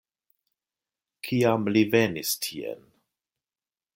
Kiam 1.27 1.69
li 1.77 1.85
venis 1.97 2.33
tien? 2.47 2.83